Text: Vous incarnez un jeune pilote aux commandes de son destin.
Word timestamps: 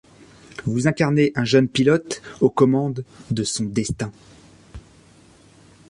Vous 0.65 0.87
incarnez 0.87 1.31
un 1.35 1.45
jeune 1.45 1.67
pilote 1.67 2.23
aux 2.39 2.49
commandes 2.49 3.05
de 3.29 3.43
son 3.43 3.65
destin. 3.65 4.11